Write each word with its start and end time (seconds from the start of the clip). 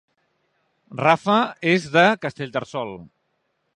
Rafa 1.17 1.35
és 1.73 1.85
de 1.97 2.05
Castellterçol 2.25 2.95